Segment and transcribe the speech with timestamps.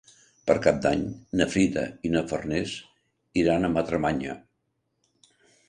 [0.45, 1.03] Per Cap d'Any
[1.41, 2.73] na Frida i na Farners
[3.45, 4.41] iran a Madremanya.